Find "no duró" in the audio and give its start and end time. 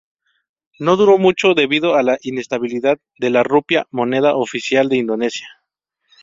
0.79-1.19